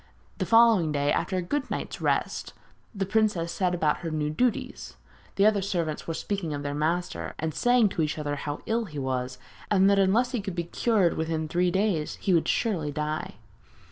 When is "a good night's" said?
1.37-2.01